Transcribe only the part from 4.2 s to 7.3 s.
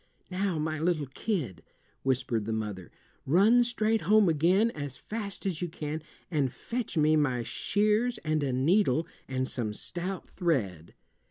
again as fast as you can, and fetch me